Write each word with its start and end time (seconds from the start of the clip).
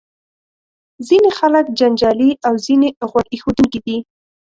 ځینې 1.07 1.29
خلک 1.39 1.65
جنجالي 1.79 2.31
او 2.47 2.53
ځینې 2.65 2.87
غوږ 3.09 3.25
ایښودونکي 3.33 3.79
دي. 3.85 3.97